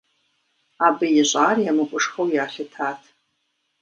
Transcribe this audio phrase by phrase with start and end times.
[0.85, 3.01] Абы ищӀар емыкӀушхуэу ялъытат.